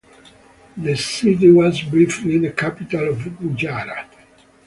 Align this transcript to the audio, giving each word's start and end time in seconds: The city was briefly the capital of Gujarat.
The 0.77 0.97
city 0.97 1.51
was 1.51 1.79
briefly 1.83 2.39
the 2.39 2.49
capital 2.49 3.09
of 3.09 3.37
Gujarat. 3.37 4.11